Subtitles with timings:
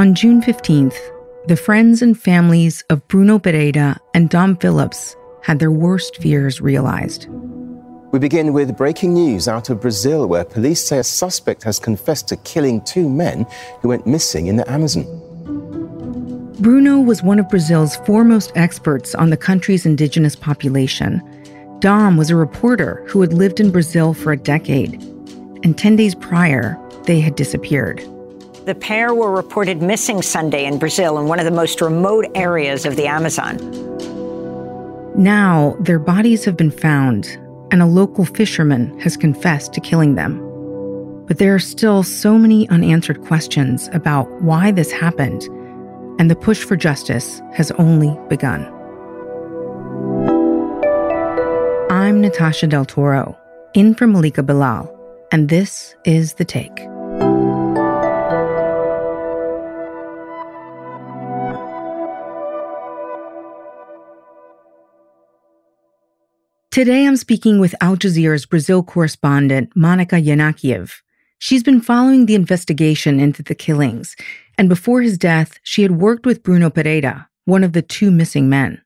[0.00, 0.96] On June 15th,
[1.46, 7.26] the friends and families of Bruno Pereira and Dom Phillips had their worst fears realized.
[8.10, 12.28] We begin with breaking news out of Brazil, where police say a suspect has confessed
[12.28, 13.44] to killing two men
[13.82, 15.04] who went missing in the Amazon.
[16.60, 21.20] Bruno was one of Brazil's foremost experts on the country's indigenous population.
[21.80, 24.94] Dom was a reporter who had lived in Brazil for a decade,
[25.62, 28.02] and 10 days prior, they had disappeared.
[28.66, 32.84] The pair were reported missing Sunday in Brazil in one of the most remote areas
[32.84, 33.56] of the Amazon.
[35.16, 37.26] Now, their bodies have been found,
[37.70, 40.46] and a local fisherman has confessed to killing them.
[41.26, 45.42] But there are still so many unanswered questions about why this happened,
[46.18, 48.66] and the push for justice has only begun.
[51.90, 53.38] I'm Natasha Del Toro,
[53.72, 54.94] in for Malika Bilal,
[55.32, 56.89] and this is The Take.
[66.70, 70.88] Today, I'm speaking with Al Jazeera's Brazil correspondent, Monica Yanakiew.
[71.40, 74.14] She's been following the investigation into the killings,
[74.56, 78.48] and before his death, she had worked with Bruno Pereira, one of the two missing
[78.48, 78.80] men.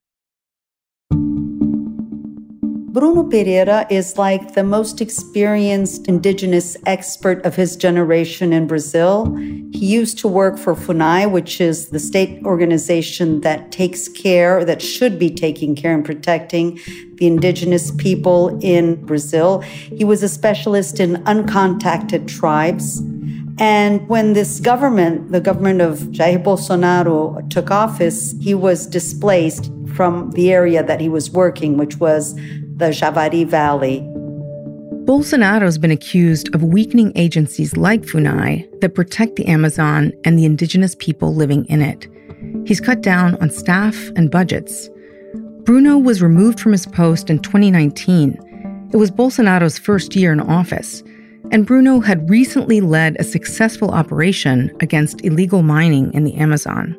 [2.95, 9.35] Bruno Pereira is like the most experienced indigenous expert of his generation in Brazil.
[9.35, 14.81] He used to work for FUNAI, which is the state organization that takes care, that
[14.81, 16.79] should be taking care and protecting
[17.17, 19.59] the indigenous people in Brazil.
[19.63, 23.01] He was a specialist in uncontacted tribes.
[23.59, 30.31] And when this government, the government of Jair Bolsonaro, took office, he was displaced from
[30.33, 32.39] the area that he was working, which was
[32.77, 34.01] the Javari Valley.
[35.05, 40.97] Bolsonaro's been accused of weakening agencies like FUNAI that protect the Amazon and the indigenous
[40.99, 42.09] people living in it.
[42.67, 44.91] He's cut down on staff and budgets.
[45.63, 48.91] Bruno was removed from his post in 2019.
[48.93, 51.05] It was Bolsonaro's first year in office,
[51.53, 56.99] and Bruno had recently led a successful operation against illegal mining in the Amazon.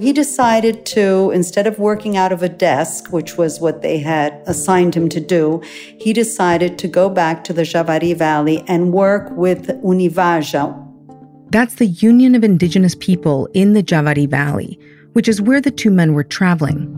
[0.00, 4.32] He decided to, instead of working out of a desk, which was what they had
[4.46, 5.60] assigned him to do,
[5.98, 10.74] he decided to go back to the Javari Valley and work with Univaja.
[11.50, 14.78] That's the Union of Indigenous People in the Javari Valley,
[15.12, 16.96] which is where the two men were traveling.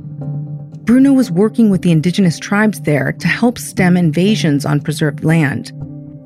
[0.85, 5.73] Bruno was working with the indigenous tribes there to help stem invasions on preserved land.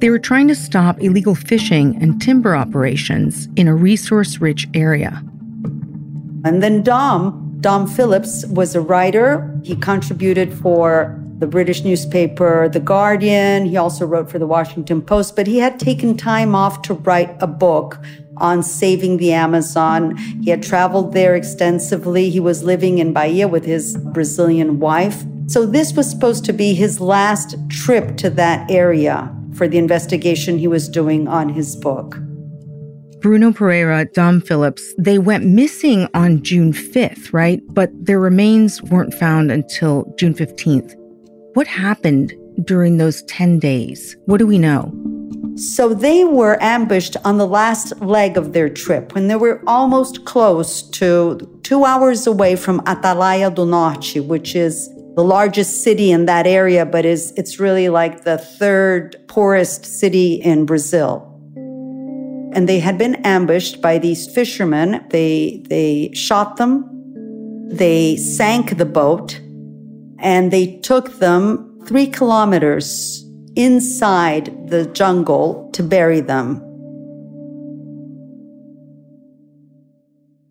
[0.01, 5.25] They were trying to stop illegal fishing and timber operations in a resource rich area.
[6.47, 9.61] And then Dom, Dom Phillips was a writer.
[9.65, 13.67] He contributed for the British newspaper The Guardian.
[13.67, 17.37] He also wrote for the Washington Post, but he had taken time off to write
[17.41, 17.99] a book
[18.37, 20.17] on saving the Amazon.
[20.41, 22.31] He had traveled there extensively.
[22.31, 25.25] He was living in Bahia with his Brazilian wife.
[25.49, 30.59] So this was supposed to be his last trip to that area for the investigation
[30.59, 32.21] he was doing on his book.
[33.27, 37.61] Bruno Pereira, Dom Phillips, they went missing on June 5th, right?
[37.71, 40.95] But their remains weren't found until June 15th.
[41.55, 42.33] What happened
[42.63, 44.17] during those 10 days?
[44.27, 44.93] What do we know?
[45.57, 50.25] So they were ambushed on the last leg of their trip when they were almost
[50.25, 56.27] close to two hours away from Atalaia do Norte, which is the largest city in
[56.27, 61.26] that area, but is it's really like the third poorest city in Brazil
[62.56, 65.05] and they had been ambushed by these fishermen.
[65.11, 66.89] They, they shot them,
[67.69, 69.39] they sank the boat,
[70.19, 73.22] and they took them three kilometers
[73.56, 76.62] inside the jungle to bury them.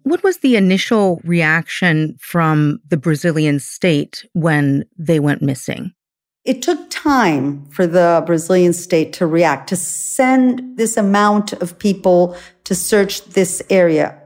[0.04, 5.92] What was the initial reaction from the Brazilian state when they went missing?
[6.46, 12.38] It took time for the Brazilian state to react, to send this amount of people
[12.66, 14.22] to search this area.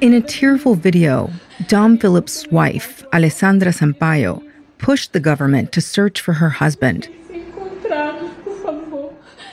[0.00, 1.30] In a tearful video,
[1.68, 4.42] Dom Phillips' wife, Alessandra Sampaio,
[4.78, 7.08] pushed the government to search for her husband.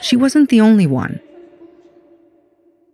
[0.02, 1.20] She wasn't the only one.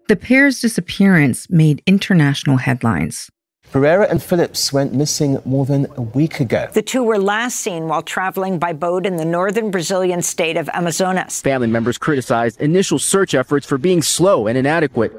[0.08, 3.30] The pair's disappearance made international headlines.
[3.74, 6.68] Pereira and Phillips went missing more than a week ago.
[6.72, 10.68] The two were last seen while traveling by boat in the northern Brazilian state of
[10.68, 11.40] Amazonas.
[11.40, 15.12] Family members criticized initial search efforts for being slow and inadequate.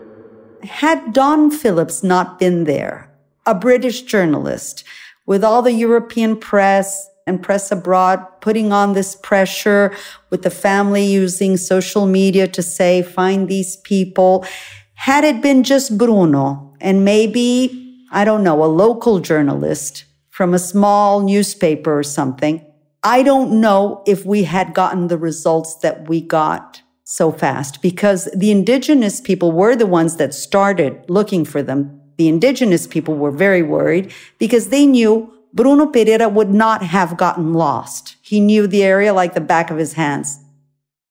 [0.64, 3.12] Had Dom Phillips not been there,
[3.46, 4.86] a British journalist,
[5.26, 9.94] with all the European press and press abroad putting on this pressure,
[10.30, 14.46] with the family using social media to say, find these people,
[14.94, 17.82] Had it been just Bruno and maybe,
[18.16, 22.66] I don't know, a local journalist from a small newspaper or something,
[23.04, 28.30] I don't know if we had gotten the results that we got so fast because
[28.34, 32.02] the indigenous people were the ones that started looking for them.
[32.18, 37.54] The indigenous people were very worried because they knew Bruno Pereira would not have gotten
[37.54, 38.16] lost.
[38.22, 40.40] He knew the area like the back of his hands.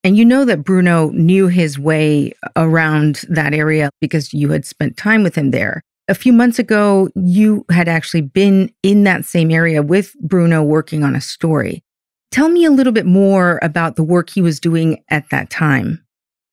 [0.03, 4.97] And you know that Bruno knew his way around that area because you had spent
[4.97, 5.83] time with him there.
[6.07, 11.03] A few months ago, you had actually been in that same area with Bruno working
[11.03, 11.83] on a story.
[12.31, 16.05] Tell me a little bit more about the work he was doing at that time.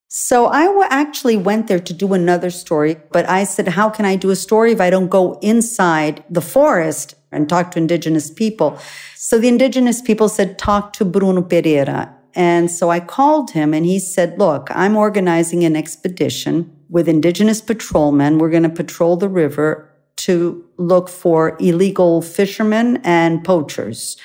[0.09, 4.17] So I actually went there to do another story, but I said, how can I
[4.17, 8.79] do a story if I don't go inside the forest and talk to indigenous people?
[9.17, 12.15] So the indigenous people said, talk to Bruno Pereira.
[12.35, 17.61] And so I called him and he said, look, I'm organizing an expedition with indigenous
[17.61, 18.39] patrolmen.
[18.39, 24.17] We're going to patrol the river to look for illegal fishermen and poachers.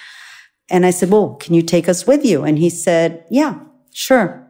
[0.69, 2.43] And I said, well, can you take us with you?
[2.43, 3.59] And he said, yeah,
[3.93, 4.45] sure.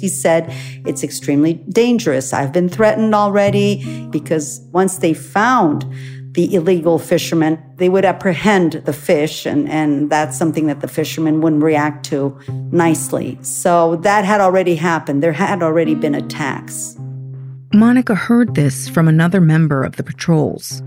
[0.00, 0.52] He said,
[0.84, 2.32] it's extremely dangerous.
[2.32, 5.84] I've been threatened already because once they found
[6.32, 11.40] the illegal fishermen, they would apprehend the fish, and, and that's something that the fishermen
[11.42, 12.38] wouldn't react to
[12.70, 13.38] nicely.
[13.42, 15.22] So that had already happened.
[15.22, 16.96] There had already been attacks.
[17.74, 20.82] Monica heard this from another member of the patrols.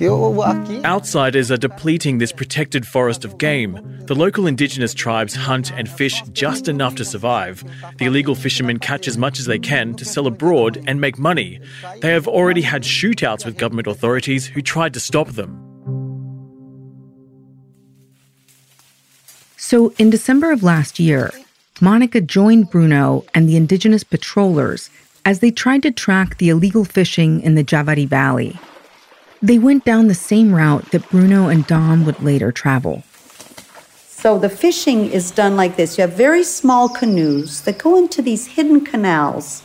[0.00, 3.78] Outsiders are depleting this protected forest of game.
[4.06, 7.64] The local indigenous tribes hunt and fish just enough to survive.
[7.98, 11.60] The illegal fishermen catch as much as they can to sell abroad and make money.
[12.00, 15.60] They have already had shootouts with government authorities who tried to stop them.
[19.56, 21.32] So, in December of last year,
[21.80, 24.90] Monica joined Bruno and the indigenous patrollers
[25.24, 28.58] as they tried to track the illegal fishing in the Javari Valley.
[29.44, 33.02] They went down the same route that Bruno and Dom would later travel.
[34.08, 35.98] So the fishing is done like this.
[35.98, 39.62] You have very small canoes that go into these hidden canals,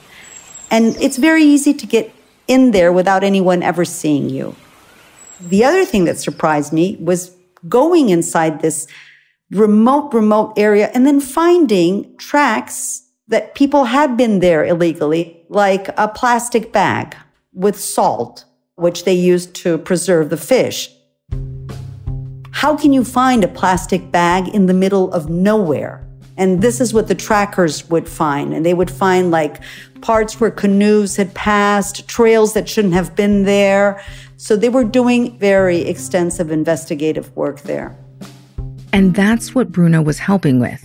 [0.69, 2.11] and it's very easy to get
[2.45, 4.53] in there without anyone ever seeing you.
[5.39, 7.31] The other thing that surprised me was
[7.69, 8.85] going inside this
[9.49, 16.09] remote, remote area and then finding tracks that people had been there illegally, like a
[16.09, 17.15] plastic bag
[17.53, 18.43] with salt
[18.79, 20.89] which they used to preserve the fish.
[22.51, 26.05] How can you find a plastic bag in the middle of nowhere?
[26.35, 28.53] And this is what the trackers would find.
[28.53, 29.61] And they would find like
[30.01, 34.01] parts where canoes had passed, trails that shouldn't have been there.
[34.37, 37.97] So they were doing very extensive investigative work there.
[38.93, 40.83] And that's what Bruno was helping with.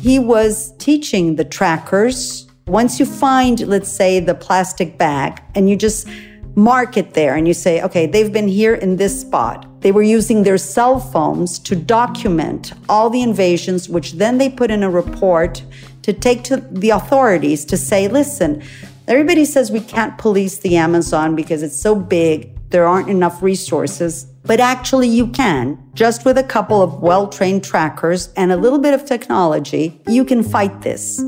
[0.00, 2.48] He was teaching the trackers.
[2.66, 6.08] Once you find, let's say, the plastic bag, and you just
[6.54, 9.66] mark it there and you say, okay, they've been here in this spot.
[9.80, 14.70] They were using their cell phones to document all the invasions, which then they put
[14.70, 15.62] in a report
[16.02, 18.62] to take to the authorities to say, listen,
[19.08, 24.24] everybody says we can't police the Amazon because it's so big, there aren't enough resources.
[24.44, 25.78] But actually, you can.
[25.94, 30.24] Just with a couple of well trained trackers and a little bit of technology, you
[30.24, 31.20] can fight this.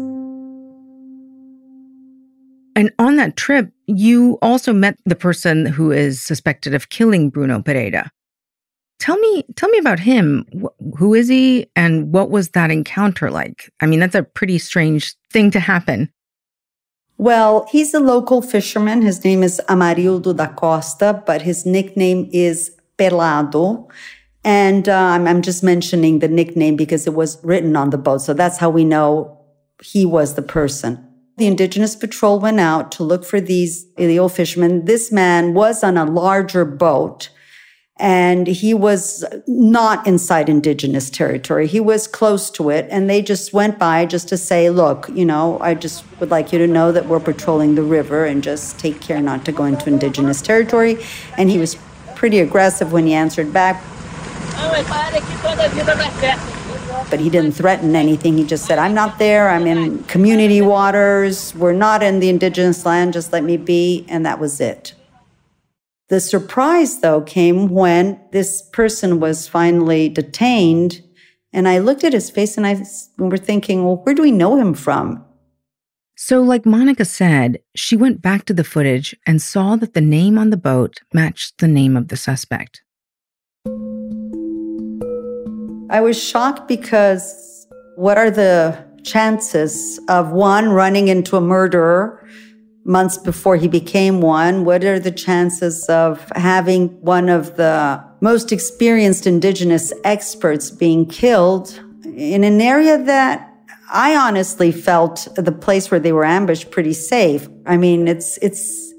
[2.74, 7.60] And on that trip, you also met the person who is suspected of killing Bruno
[7.60, 8.10] Pereira.
[8.98, 10.46] Tell me, tell me about him.
[10.96, 13.70] Who is he, and what was that encounter like?
[13.80, 16.08] I mean, that's a pretty strange thing to happen.
[17.18, 19.02] Well, he's a local fisherman.
[19.02, 23.90] His name is Amarildo da Costa, but his nickname is Pelado.
[24.44, 28.22] And uh, I'm just mentioning the nickname because it was written on the boat.
[28.22, 29.38] So that's how we know
[29.82, 31.11] he was the person.
[31.42, 34.84] The Indigenous Patrol went out to look for these illegal fishermen.
[34.84, 37.30] This man was on a larger boat
[37.96, 41.66] and he was not inside indigenous territory.
[41.66, 45.24] He was close to it, and they just went by just to say, Look, you
[45.24, 48.78] know, I just would like you to know that we're patrolling the river and just
[48.78, 51.04] take care not to go into indigenous territory.
[51.36, 51.76] And he was
[52.14, 53.82] pretty aggressive when he answered back
[57.10, 58.36] but he didn't threaten anything.
[58.36, 59.50] He just said, I'm not there.
[59.50, 61.54] I'm in community waters.
[61.54, 63.12] We're not in the indigenous land.
[63.12, 64.04] Just let me be.
[64.08, 64.94] And that was it.
[66.08, 71.02] The surprise, though, came when this person was finally detained.
[71.52, 72.84] And I looked at his face and I
[73.18, 75.24] were thinking, well, where do we know him from?
[76.14, 80.38] So, like Monica said, she went back to the footage and saw that the name
[80.38, 82.82] on the boat matched the name of the suspect.
[85.92, 92.26] I was shocked because what are the chances of one running into a murderer
[92.86, 94.64] months before he became one?
[94.64, 101.78] What are the chances of having one of the most experienced indigenous experts being killed
[102.16, 103.52] in an area that
[103.92, 107.46] I honestly felt the place where they were ambushed pretty safe.
[107.66, 108.94] I mean, it's it's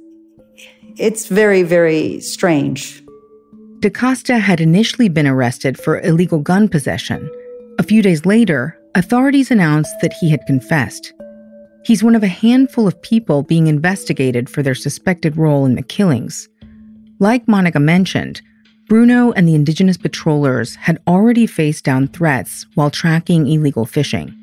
[0.96, 3.03] it's very very strange.
[3.84, 7.30] DaCosta had initially been arrested for illegal gun possession.
[7.80, 11.12] A few days later, authorities announced that he had confessed.
[11.84, 15.82] He's one of a handful of people being investigated for their suspected role in the
[15.82, 16.48] killings.
[17.20, 18.42] Like Monica mentioned,
[18.88, 24.34] Bruno and the indigenous patrollers had already faced down threats while tracking illegal fishing.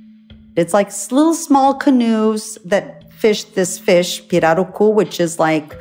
[0.55, 5.79] It's like little small canoes that fish this fish, pirarucu, which is like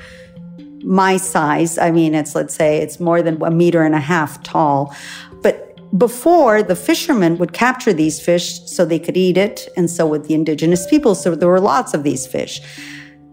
[0.83, 1.77] my size.
[1.77, 4.95] I mean, it's, let's say, it's more than a meter and a half tall.
[5.41, 5.65] But
[5.97, 10.25] before, the fishermen would capture these fish so they could eat it, and so would
[10.25, 11.15] the indigenous people.
[11.15, 12.61] So there were lots of these fish.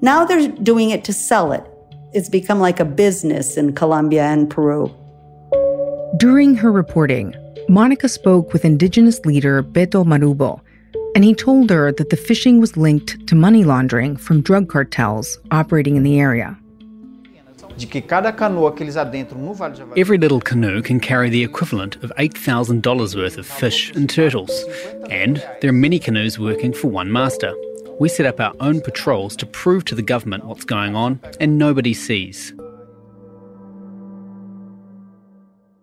[0.00, 1.64] Now they're doing it to sell it.
[2.12, 4.94] It's become like a business in Colombia and Peru.
[6.18, 7.34] During her reporting,
[7.68, 10.60] Monica spoke with indigenous leader Beto Marubo,
[11.14, 15.38] and he told her that the fishing was linked to money laundering from drug cartels
[15.50, 16.56] operating in the area.
[19.97, 24.64] Every little canoe can carry the equivalent of $8,000 worth of fish and turtles,
[25.11, 27.54] and there are many canoes working for one master.
[28.00, 31.59] We set up our own patrols to prove to the government what's going on, and
[31.59, 32.54] nobody sees.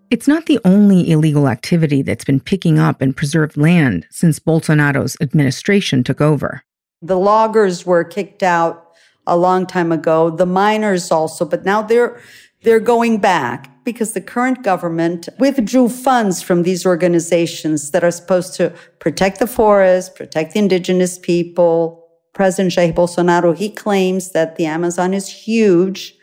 [0.09, 5.17] It's not the only illegal activity that's been picking up in preserved land since Bolsonaro's
[5.21, 6.63] administration took over.
[7.01, 8.82] The loggers were kicked out
[9.27, 12.19] a long time ago, the miners also, but now they're,
[12.63, 18.55] they're going back because the current government withdrew funds from these organizations that are supposed
[18.55, 21.99] to protect the forest, protect the indigenous people.
[22.33, 26.15] President Jair Bolsonaro, he claims that the Amazon is huge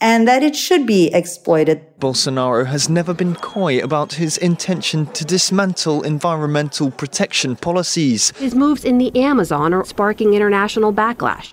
[0.00, 1.84] and that it should be exploited.
[1.98, 8.30] Bolsonaro has never been coy about his intention to dismantle environmental protection policies.
[8.38, 11.52] His moves in the Amazon are sparking international backlash.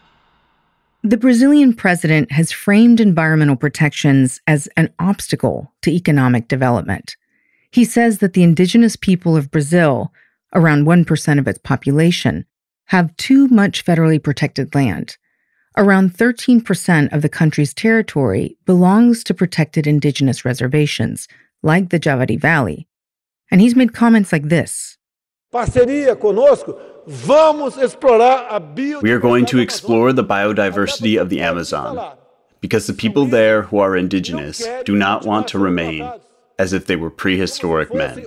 [1.03, 7.15] The Brazilian president has framed environmental protections as an obstacle to economic development.
[7.71, 10.11] He says that the indigenous people of Brazil,
[10.53, 12.45] around 1% of its population,
[12.85, 15.17] have too much federally protected land.
[15.77, 21.27] Around 13% of the country's territory belongs to protected indigenous reservations,
[21.61, 22.87] like the Javari Valley.
[23.51, 24.96] And he's made comments like this
[25.57, 26.77] Parceria conosco
[29.01, 32.15] we are going to explore the biodiversity of the Amazon
[32.61, 36.07] because the people there who are indigenous do not want to remain
[36.59, 38.23] as if they were prehistoric men.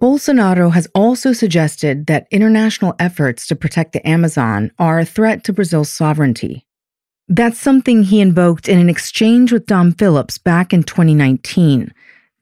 [0.00, 5.52] Bolsonaro has also suggested that international efforts to protect the Amazon are a threat to
[5.52, 6.64] Brazil's sovereignty.
[7.26, 11.92] That's something he invoked in an exchange with Dom Phillips back in 2019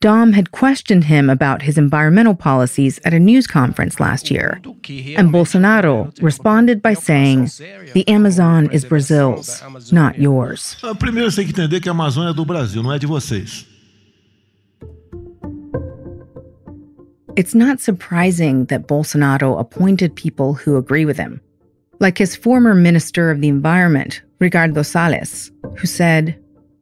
[0.00, 4.58] Dom had questioned him about his environmental policies at a news conference last year.
[5.14, 7.50] And Bolsonaro responded by saying,
[7.92, 10.78] The Amazon is Brazil's, not yours.
[10.82, 13.66] Ah, primeiro tem que entender que a Amazônia é do Brasil, não é de vocês.
[17.36, 21.42] It's not surprising that Bolsonaro appointed people who agree with him,
[22.00, 26.39] like his former Minister of the Environment, Ricardo Salles, who said,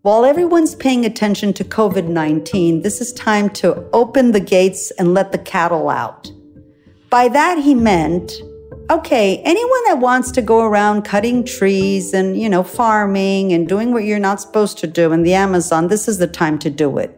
[0.08, 5.12] while everyone's paying attention to COVID 19, this is time to open the gates and
[5.12, 6.32] let the cattle out.
[7.10, 8.32] By that, he meant
[8.90, 13.92] okay, anyone that wants to go around cutting trees and, you know, farming and doing
[13.92, 16.96] what you're not supposed to do in the Amazon, this is the time to do
[16.96, 17.14] it.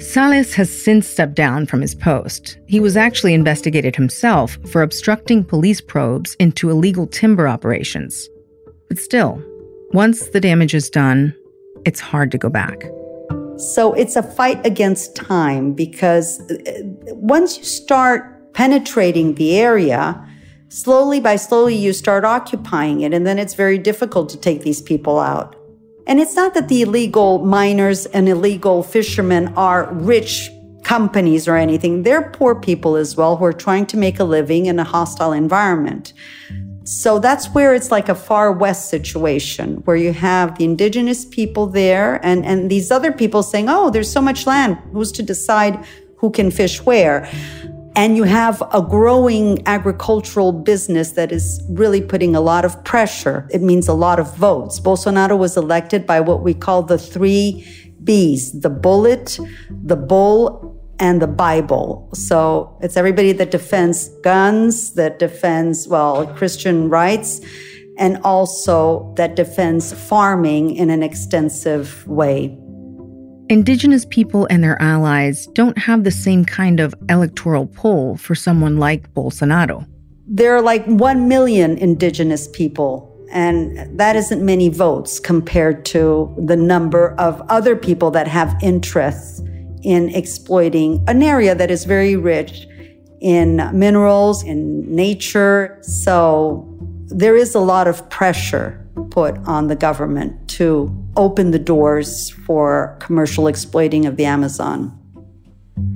[0.00, 2.58] Salles has since stepped down from his post.
[2.66, 8.28] He was actually investigated himself for obstructing police probes into illegal timber operations.
[8.88, 9.40] But still,
[9.92, 11.36] once the damage is done,
[11.84, 12.84] it's hard to go back.
[13.58, 16.82] So it's a fight against time because uh,
[17.14, 20.24] once you start penetrating the area,
[20.68, 24.80] slowly by slowly you start occupying it, and then it's very difficult to take these
[24.80, 25.56] people out.
[26.06, 30.50] And it's not that the illegal miners and illegal fishermen are rich
[30.82, 32.02] companies or anything.
[32.02, 35.32] They're poor people as well who are trying to make a living in a hostile
[35.32, 36.14] environment.
[36.88, 41.66] So that's where it's like a far west situation where you have the indigenous people
[41.66, 44.78] there and, and these other people saying, oh, there's so much land.
[44.92, 45.84] Who's to decide
[46.16, 47.28] who can fish where?
[47.94, 53.46] And you have a growing agricultural business that is really putting a lot of pressure.
[53.50, 54.80] It means a lot of votes.
[54.80, 57.66] Bolsonaro was elected by what we call the three
[58.02, 59.38] B's the bullet,
[59.84, 60.67] the bull,
[61.00, 62.08] and the Bible.
[62.14, 67.40] So it's everybody that defends guns, that defends, well, Christian rights,
[67.98, 72.56] and also that defends farming in an extensive way.
[73.48, 78.76] Indigenous people and their allies don't have the same kind of electoral pull for someone
[78.76, 79.86] like Bolsonaro.
[80.26, 86.56] There are like 1 million indigenous people, and that isn't many votes compared to the
[86.56, 89.40] number of other people that have interests
[89.82, 92.66] in exploiting an area that is very rich
[93.20, 95.78] in minerals, in nature.
[95.82, 96.66] So
[97.06, 102.96] there is a lot of pressure put on the government to open the doors for
[103.00, 104.94] commercial exploiting of the Amazon.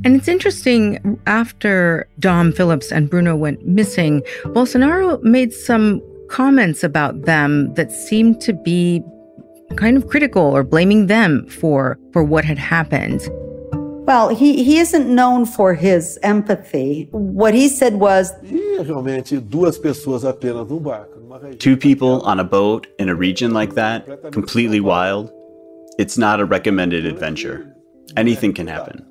[0.04, 7.22] And it's interesting, after Dom Phillips and Bruno went missing, Bolsonaro made some comments about
[7.22, 9.02] them that seemed to be
[9.76, 13.20] kind of critical or blaming them for, for what had happened.
[14.04, 17.08] Well, he, he isn't known for his empathy.
[17.12, 18.32] What he said was
[21.58, 25.30] Two people on a boat in a region like that, completely wild,
[25.98, 27.72] it's not a recommended adventure.
[28.16, 29.06] Anything can happen.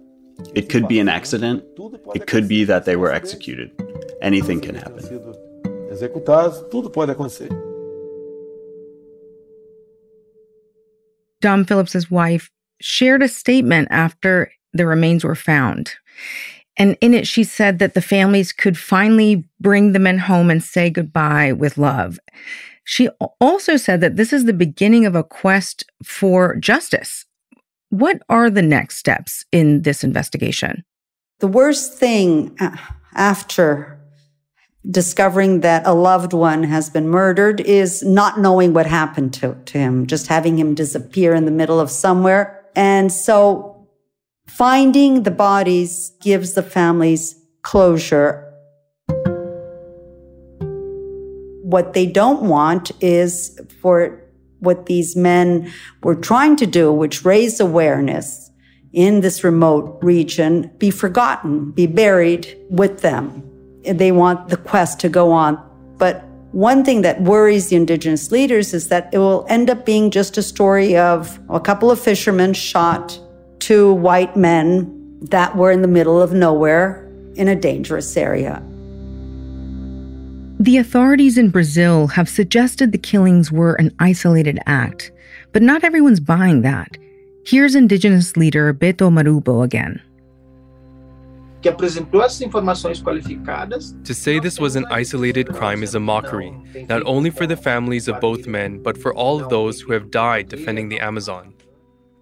[0.55, 1.63] It could be an accident,
[2.13, 3.71] it could be that they were executed.
[4.21, 5.03] Anything can happen.
[11.39, 15.94] Dom Phillips's wife shared a statement after the remains were found.
[16.78, 20.63] And in it, she said that the families could finally bring the men home and
[20.63, 22.20] say goodbye with love.
[22.84, 23.10] She
[23.40, 27.25] also said that this is the beginning of a quest for justice.
[27.90, 30.84] What are the next steps in this investigation?
[31.40, 32.75] The worst thing uh,
[33.13, 34.00] after
[34.90, 39.78] discovering that a loved one has been murdered is not knowing what happened to, to
[39.78, 42.66] him, just having him disappear in the middle of somewhere.
[42.75, 43.71] And so
[44.51, 48.53] Finding the bodies gives the families closure.
[51.63, 54.21] What they don't want is for
[54.60, 55.71] what these men
[56.04, 58.52] were trying to do, which raise awareness
[58.91, 63.41] in this remote region, be forgotten, be buried with them.
[63.84, 65.58] They want the quest to go on.
[65.97, 70.12] But one thing that worries the indigenous leaders is that it will end up being
[70.12, 73.17] just a story of a couple of fishermen shot
[73.62, 78.62] two white men that were in the middle of nowhere in a dangerous area.
[80.60, 85.12] The authorities in Brazil have suggested the killings were an isolated act,
[85.54, 86.97] but not everyone's buying that.
[87.45, 90.02] Here's indigenous leader Beto Marubo again.
[91.63, 96.52] To say this was an isolated crime is a mockery,
[96.89, 100.10] not only for the families of both men, but for all of those who have
[100.10, 101.54] died defending the Amazon.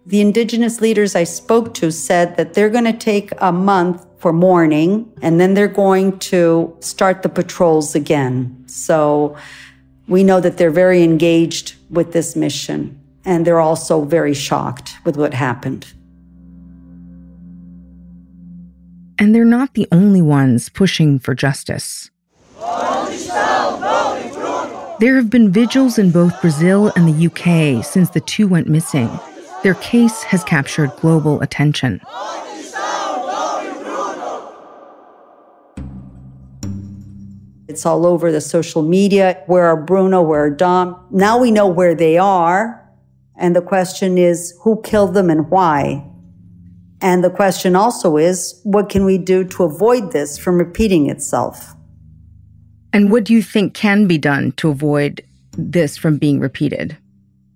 [0.05, 4.33] The indigenous leaders I spoke to said that they're going to take a month for
[4.33, 8.63] mourning and then they're going to start the patrols again.
[8.67, 9.37] So
[10.07, 15.17] we know that they're very engaged with this mission and they're also very shocked with
[15.17, 15.93] what happened.
[19.17, 22.09] And they're not the only ones pushing for justice.
[24.99, 29.09] There have been vigils in both Brazil and the UK since the two went missing.
[29.61, 32.01] Their case has captured global attention.
[37.67, 39.43] It's all over the social media.
[39.47, 40.21] Where are Bruno?
[40.21, 41.05] Where are Dom?
[41.11, 42.89] Now we know where they are.
[43.37, 46.05] And the question is, who killed them and why?
[47.01, 51.73] And the question also is, what can we do to avoid this from repeating itself?
[52.91, 56.97] And what do you think can be done to avoid this from being repeated?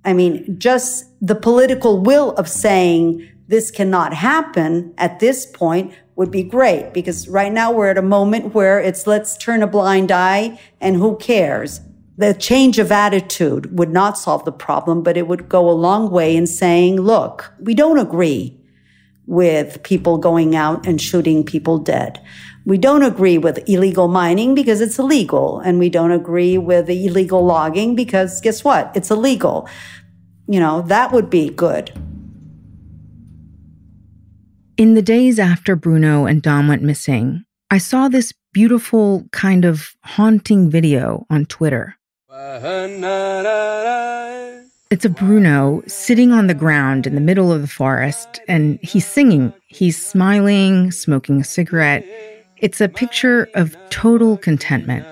[0.06, 6.32] I mean, just the political will of saying this cannot happen at this point would
[6.32, 10.12] be great because right now we're at a moment where it's let's turn a blind
[10.12, 11.82] eye and who cares?
[12.18, 16.12] The change of attitude would not solve the problem, but it would go a long
[16.12, 18.60] way in saying, look, we don't agree
[19.26, 22.22] with people going out and shooting people dead.
[22.66, 25.60] We don't agree with illegal mining because it's illegal.
[25.60, 28.92] And we don't agree with illegal logging because guess what?
[28.96, 29.68] It's illegal.
[30.48, 31.92] You know, that would be good.
[34.78, 39.96] In the days after Bruno and Dom went missing, I saw this beautiful, kind of
[40.04, 41.98] haunting video on Twitter.
[44.90, 49.06] It's a Bruno sitting on the ground in the middle of the forest, and he's
[49.06, 49.54] singing.
[49.68, 52.06] He's smiling, smoking a cigarette.
[52.64, 55.06] It's a picture of total contentment.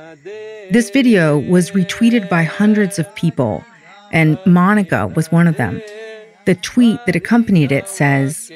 [0.71, 3.61] This video was retweeted by hundreds of people,
[4.13, 5.81] and Monica was one of them.
[6.45, 8.49] The tweet that accompanied it says,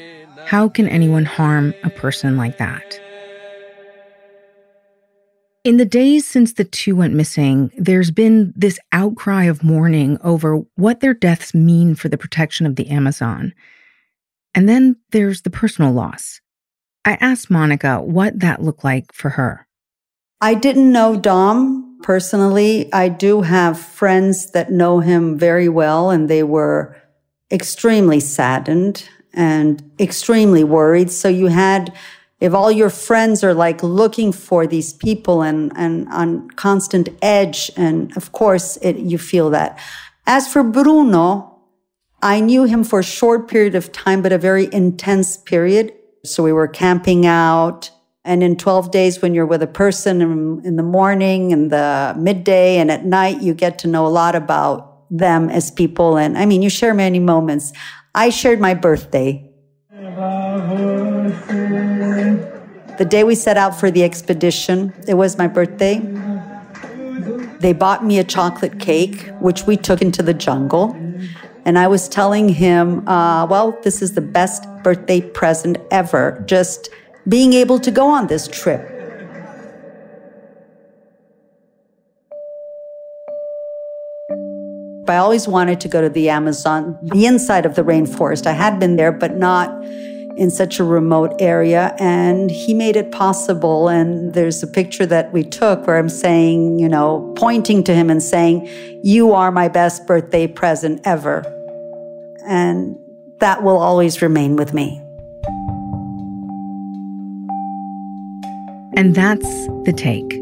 [0.46, 2.98] How can anyone harm a person like that?
[5.66, 10.62] In the days since the two went missing, there's been this outcry of mourning over
[10.76, 13.54] what their deaths mean for the protection of the Amazon.
[14.54, 16.40] And then there's the personal loss.
[17.06, 19.68] I asked Monica what that looked like for her.
[20.42, 22.92] I didn't know Dom personally.
[22.92, 26.98] I do have friends that know him very well, and they were
[27.52, 31.12] extremely saddened and extremely worried.
[31.12, 31.94] So you had
[32.40, 37.72] if all your friends are like looking for these people and, and on constant edge,
[37.78, 39.80] and of course it, you feel that.
[40.28, 41.60] As for Bruno,
[42.22, 45.94] I knew him for a short period of time, but a very intense period.
[46.26, 47.92] So we were camping out.
[48.24, 52.16] And in 12 days, when you're with a person in, in the morning and the
[52.18, 56.18] midday and at night, you get to know a lot about them as people.
[56.18, 57.72] And I mean, you share many moments.
[58.16, 59.46] I shared my birthday
[62.98, 66.00] the day we set out for the expedition, it was my birthday.
[67.60, 70.96] They bought me a chocolate cake, which we took into the jungle.
[71.66, 76.90] And I was telling him, uh, well, this is the best birthday present ever, just
[77.28, 78.92] being able to go on this trip.
[85.08, 88.48] I always wanted to go to the Amazon, the inside of the rainforest.
[88.48, 89.70] I had been there, but not
[90.38, 91.96] in such a remote area.
[92.00, 93.88] And he made it possible.
[93.88, 98.10] And there's a picture that we took where I'm saying, you know, pointing to him
[98.10, 98.70] and saying,
[99.04, 101.44] You are my best birthday present ever.
[102.48, 102.98] And
[103.40, 105.02] that will always remain with me.
[108.98, 109.50] And that's
[109.84, 110.42] the take.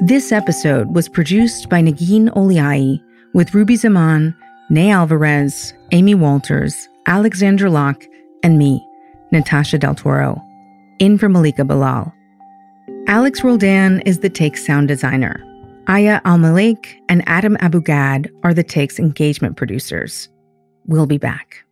[0.00, 3.00] This episode was produced by Negin Owliaei
[3.32, 4.34] with Ruby Zaman,
[4.70, 8.06] Ney Alvarez, Amy Walters, Alexandra Locke,
[8.42, 8.86] and me,
[9.32, 10.40] Natasha Del Toro.
[10.98, 12.12] In for Malika Bilal.
[13.06, 15.44] Alex Roldan is the Take's sound designer.
[15.86, 20.28] Aya Elmileik and Adam Abou-Gad are the Take's engagement producers.
[20.86, 21.64] We'll be back.